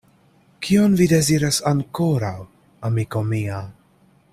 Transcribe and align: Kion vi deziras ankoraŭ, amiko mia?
Kion 0.67 0.95
vi 1.01 1.07
deziras 1.11 1.61
ankoraŭ, 1.73 2.35
amiko 2.91 3.23
mia? 3.35 3.65